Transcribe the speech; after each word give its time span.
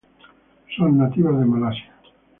Son 0.75 0.97
nativas 0.97 1.37
de 1.37 1.45
Malasia. 1.45 1.93